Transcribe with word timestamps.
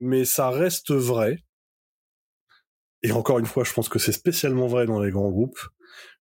mais 0.00 0.24
ça 0.24 0.50
reste 0.50 0.92
vrai. 0.92 1.38
Et 3.02 3.12
encore 3.12 3.38
une 3.38 3.46
fois, 3.46 3.64
je 3.64 3.72
pense 3.72 3.88
que 3.88 3.98
c'est 3.98 4.12
spécialement 4.12 4.66
vrai 4.66 4.86
dans 4.86 5.00
les 5.00 5.10
grands 5.10 5.30
groupes 5.30 5.60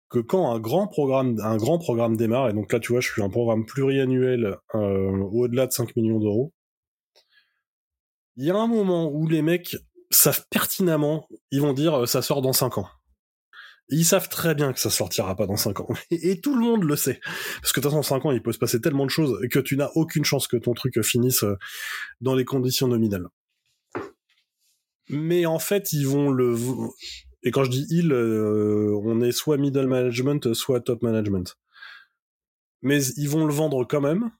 que 0.09 0.19
quand 0.19 0.51
un 0.51 0.59
grand 0.59 0.87
programme, 0.87 2.15
démarre, 2.15 2.49
et 2.49 2.53
donc 2.53 2.71
là, 2.71 2.79
tu 2.79 2.91
vois, 2.91 3.01
je 3.01 3.11
suis 3.11 3.23
un 3.23 3.29
programme 3.29 3.65
pluriannuel 3.65 4.57
euh, 4.75 5.17
au-delà 5.31 5.67
de 5.67 5.71
5 5.71 5.95
millions 5.95 6.19
d'euros, 6.19 6.53
il 8.37 8.45
y 8.45 8.51
a 8.51 8.55
un 8.55 8.67
moment 8.67 9.09
où 9.11 9.27
les 9.27 9.41
mecs 9.41 9.75
savent 10.11 10.45
pertinemment, 10.49 11.27
ils 11.51 11.61
vont 11.61 11.73
dire 11.73 12.03
euh, 12.03 12.05
ça 12.05 12.21
sort 12.21 12.41
dans 12.41 12.53
5 12.53 12.77
ans. 12.77 12.87
ils 13.89 14.05
savent 14.05 14.29
très 14.29 14.55
bien 14.55 14.73
que 14.73 14.79
ça 14.79 14.89
sortira 14.89 15.35
pas 15.35 15.47
dans 15.47 15.57
5 15.57 15.79
ans. 15.81 15.87
Et, 16.11 16.39
tout 16.41 16.55
le 16.55 16.61
monde 16.61 16.83
le 16.83 16.95
sait. 16.95 17.19
Parce 17.61 17.73
que 17.73 17.79
de 17.79 17.83
toute 17.83 17.91
façon, 17.91 18.03
5 18.03 18.25
ans, 18.25 18.31
il 18.31 18.41
peut 18.41 18.51
se 18.51 18.59
passer 18.59 18.79
tellement 18.81 19.05
de 19.05 19.11
choses 19.11 19.37
que 19.51 19.59
tu 19.59 19.77
n'as 19.77 19.89
aucune 19.95 20.25
chance 20.25 20.47
que 20.47 20.57
ton 20.57 20.73
truc 20.73 21.01
finisse 21.01 21.43
euh, 21.43 21.57
dans 22.21 22.35
les 22.35 22.45
conditions 22.45 22.87
nominales. 22.87 23.27
Mais 25.09 25.45
en 25.45 25.59
fait, 25.59 25.93
ils 25.93 26.07
vont 26.07 26.31
le, 26.31 26.55
et 27.43 27.51
quand 27.51 27.63
je 27.63 27.69
dis 27.69 27.85
il, 27.91 28.11
euh, 28.11 28.99
on 29.03 29.21
est 29.21 29.31
soit 29.31 29.57
middle 29.57 29.87
management, 29.87 30.53
soit 30.53 30.81
top 30.81 31.03
management. 31.03 31.57
Mais 32.81 33.03
ils 33.17 33.29
vont 33.29 33.45
le 33.45 33.53
vendre 33.53 33.85
quand 33.85 34.01
même, 34.01 34.31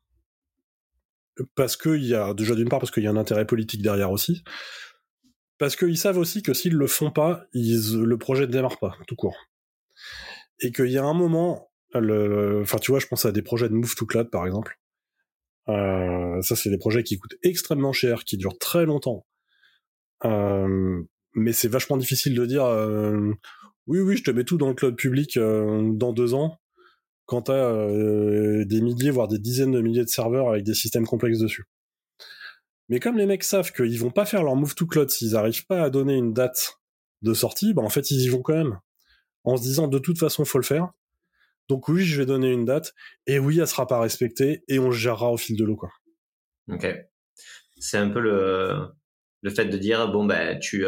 parce 1.55 1.77
qu'il 1.77 2.03
y 2.03 2.15
a, 2.15 2.33
déjà 2.33 2.55
d'une 2.55 2.67
part, 2.67 2.79
parce 2.79 2.91
qu'il 2.91 3.03
y 3.03 3.07
a 3.07 3.11
un 3.11 3.17
intérêt 3.17 3.45
politique 3.45 3.81
derrière 3.81 4.11
aussi, 4.11 4.43
parce 5.57 5.75
qu'ils 5.75 5.97
savent 5.97 6.17
aussi 6.17 6.41
que 6.41 6.53
s'ils 6.53 6.73
le 6.73 6.87
font 6.87 7.11
pas, 7.11 7.45
ils, 7.53 7.95
le 8.01 8.17
projet 8.17 8.47
ne 8.47 8.51
démarre 8.51 8.79
pas, 8.79 8.97
tout 9.07 9.15
court. 9.15 9.37
Et 10.59 10.71
qu'il 10.71 10.91
y 10.91 10.97
a 10.97 11.03
un 11.03 11.13
moment, 11.13 11.69
le, 11.93 12.61
enfin 12.61 12.79
tu 12.79 12.91
vois, 12.91 12.99
je 12.99 13.07
pense 13.07 13.25
à 13.25 13.31
des 13.31 13.41
projets 13.43 13.69
de 13.69 13.73
Move 13.73 13.95
to 13.95 14.05
Cloud 14.05 14.29
par 14.31 14.45
exemple. 14.45 14.79
Euh, 15.67 16.41
ça, 16.41 16.55
c'est 16.55 16.69
des 16.69 16.77
projets 16.77 17.03
qui 17.03 17.17
coûtent 17.17 17.37
extrêmement 17.43 17.93
cher, 17.93 18.23
qui 18.23 18.37
durent 18.37 18.57
très 18.57 18.85
longtemps. 18.85 19.25
Mais 20.23 21.53
c'est 21.53 21.67
vachement 21.67 21.97
difficile 21.97 22.35
de 22.35 22.45
dire 22.45 22.65
oui 23.87 23.99
oui 23.99 24.17
je 24.17 24.23
te 24.23 24.31
mets 24.31 24.43
tout 24.43 24.57
dans 24.57 24.69
le 24.69 24.73
cloud 24.73 24.95
public 24.95 25.37
dans 25.37 26.13
deux 26.13 26.33
ans 26.33 26.59
quand 27.25 27.43
t'as 27.43 27.53
euh, 27.53 28.65
des 28.65 28.81
milliers 28.81 29.09
voire 29.09 29.27
des 29.27 29.39
dizaines 29.39 29.71
de 29.71 29.81
milliers 29.81 30.03
de 30.03 30.09
serveurs 30.09 30.49
avec 30.49 30.63
des 30.63 30.73
systèmes 30.73 31.05
complexes 31.05 31.39
dessus. 31.39 31.65
Mais 32.87 32.99
comme 32.99 33.17
les 33.17 33.25
mecs 33.25 33.43
savent 33.43 33.71
qu'ils 33.71 33.99
vont 33.99 34.11
pas 34.11 34.25
faire 34.25 34.43
leur 34.43 34.55
move 34.55 34.75
to 34.75 34.85
cloud 34.85 35.09
s'ils 35.09 35.35
arrivent 35.35 35.65
pas 35.65 35.81
à 35.81 35.89
donner 35.89 36.15
une 36.15 36.33
date 36.33 36.79
de 37.23 37.33
sortie, 37.33 37.73
bah 37.73 37.81
en 37.81 37.89
fait 37.89 38.11
ils 38.11 38.21
y 38.21 38.29
vont 38.29 38.41
quand 38.41 38.53
même 38.53 38.79
en 39.43 39.57
se 39.57 39.63
disant 39.63 39.87
de 39.87 39.99
toute 39.99 40.19
façon 40.19 40.45
faut 40.45 40.59
le 40.59 40.63
faire. 40.63 40.91
Donc 41.67 41.87
oui, 41.87 42.03
je 42.03 42.19
vais 42.19 42.27
donner 42.27 42.51
une 42.51 42.65
date 42.65 42.93
et 43.25 43.39
oui, 43.39 43.59
elle 43.59 43.67
sera 43.67 43.87
pas 43.87 43.99
respectée 43.99 44.63
et 44.67 44.77
on 44.77 44.91
gérera 44.91 45.31
au 45.31 45.37
fil 45.37 45.57
de 45.57 45.65
l'eau 45.65 45.75
quoi. 45.75 45.89
OK. 46.69 46.87
C'est 47.77 47.97
un 47.97 48.09
peu 48.09 48.19
le 48.19 48.87
le 49.45 49.51
fait 49.51 49.65
de 49.65 49.77
dire 49.77 50.09
bon 50.11 50.25
ben 50.25 50.59
tu 50.59 50.85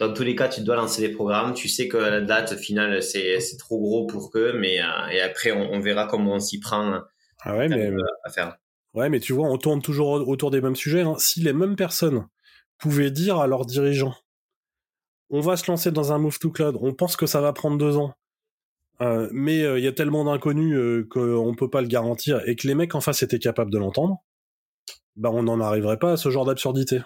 dans 0.00 0.14
tous 0.14 0.22
les 0.22 0.34
cas, 0.34 0.48
tu 0.48 0.62
dois 0.62 0.76
lancer 0.76 1.02
des 1.02 1.14
programmes. 1.14 1.52
Tu 1.52 1.68
sais 1.68 1.86
que 1.86 1.98
la 1.98 2.22
date 2.22 2.56
finale, 2.56 3.02
c'est, 3.02 3.38
trop 3.58 3.78
gros 3.78 4.06
pour 4.06 4.30
eux, 4.34 4.54
mais 4.58 4.80
euh, 4.80 5.08
et 5.12 5.20
après, 5.20 5.52
on, 5.52 5.78
verra 5.78 6.06
comment 6.06 6.34
on 6.34 6.40
s'y 6.40 6.58
prend 6.58 7.02
ah 7.42 7.56
ouais, 7.56 7.68
mais, 7.68 7.90
à 8.24 8.30
faire. 8.30 8.56
Ouais, 8.94 9.10
mais 9.10 9.20
tu 9.20 9.34
vois, 9.34 9.46
on 9.46 9.58
tourne 9.58 9.82
toujours 9.82 10.26
autour 10.26 10.50
des 10.50 10.62
mêmes 10.62 10.74
sujets. 10.74 11.02
Hein. 11.02 11.16
Si 11.18 11.40
les 11.40 11.52
mêmes 11.52 11.76
personnes 11.76 12.26
pouvaient 12.78 13.10
dire 13.10 13.38
à 13.38 13.46
leurs 13.46 13.66
dirigeants, 13.66 14.14
on 15.28 15.40
va 15.40 15.58
se 15.58 15.70
lancer 15.70 15.92
dans 15.92 16.12
un 16.12 16.18
move 16.18 16.38
to 16.38 16.50
cloud, 16.50 16.78
on 16.80 16.94
pense 16.94 17.14
que 17.14 17.26
ça 17.26 17.42
va 17.42 17.52
prendre 17.52 17.76
deux 17.76 17.98
ans, 17.98 18.14
euh, 19.02 19.28
mais 19.32 19.62
euh, 19.62 19.78
il 19.78 19.84
y 19.84 19.88
a 19.88 19.92
tellement 19.92 20.24
d'inconnus 20.24 21.06
qu'on 21.10 21.54
peut 21.54 21.70
pas 21.70 21.82
le 21.82 21.88
garantir, 21.88 22.40
et 22.46 22.56
que 22.56 22.66
les 22.66 22.74
mecs 22.74 22.94
en 22.94 23.00
face 23.02 23.22
étaient 23.22 23.38
capables 23.38 23.70
de 23.70 23.78
l'entendre, 23.78 24.16
bah 25.16 25.30
on 25.30 25.42
n'en 25.42 25.60
arriverait 25.60 25.98
pas 25.98 26.12
à 26.12 26.16
ce 26.16 26.30
genre 26.30 26.46
d'absurdité 26.46 27.00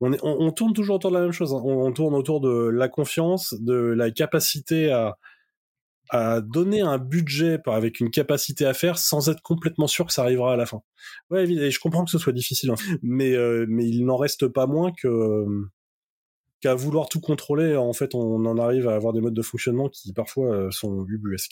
on, 0.00 0.50
tourne 0.52 0.72
toujours 0.72 0.96
autour 0.96 1.10
de 1.10 1.16
la 1.16 1.22
même 1.22 1.32
chose. 1.32 1.52
Hein. 1.54 1.60
On, 1.64 1.92
tourne 1.92 2.14
autour 2.14 2.40
de 2.40 2.68
la 2.68 2.88
confiance, 2.88 3.54
de 3.58 3.74
la 3.74 4.10
capacité 4.10 4.90
à, 4.90 5.16
donner 6.42 6.80
un 6.80 6.98
budget 6.98 7.60
avec 7.66 8.00
une 8.00 8.10
capacité 8.10 8.66
à 8.66 8.74
faire 8.74 8.98
sans 8.98 9.28
être 9.28 9.42
complètement 9.42 9.86
sûr 9.86 10.06
que 10.06 10.12
ça 10.12 10.22
arrivera 10.22 10.54
à 10.54 10.56
la 10.56 10.66
fin. 10.66 10.82
Ouais, 11.30 11.48
et 11.48 11.70
je 11.70 11.78
comprends 11.78 12.04
que 12.04 12.10
ce 12.10 12.18
soit 12.18 12.32
difficile, 12.32 12.70
hein. 12.70 12.96
mais 13.02 13.32
euh, 13.36 13.64
mais 13.68 13.86
il 13.86 14.04
n'en 14.04 14.16
reste 14.16 14.48
pas 14.48 14.66
moins 14.66 14.90
qu'à 16.60 16.74
vouloir 16.74 17.08
tout 17.08 17.20
contrôler, 17.20 17.76
en 17.76 17.92
fait, 17.92 18.16
on 18.16 18.44
en 18.44 18.58
arrive 18.58 18.88
à 18.88 18.96
avoir 18.96 19.12
des 19.12 19.20
modes 19.20 19.34
de 19.34 19.42
fonctionnement 19.42 19.88
qui 19.88 20.12
parfois 20.12 20.52
euh, 20.52 20.70
sont 20.72 21.06
ubuesques. 21.08 21.48